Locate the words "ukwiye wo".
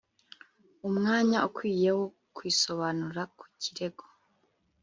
1.47-2.05